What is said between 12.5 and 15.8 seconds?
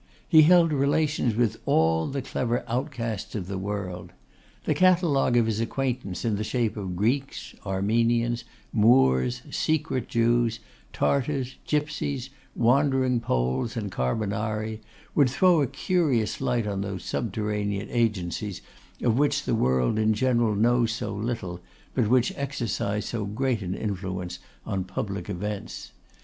wandering Poles and Carbonari, would throw a